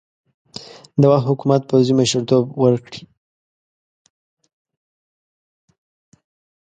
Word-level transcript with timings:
د 0.99 1.01
وخت 1.11 1.25
حکومت 1.31 1.61
پوځي 1.69 1.93
مشرتوب 1.99 2.45
ورکړي. 2.63 3.01